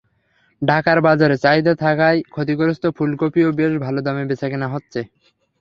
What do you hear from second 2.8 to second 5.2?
ফুলকপিও বেশ ভালো দামে বেচাকেনা হচ্ছে।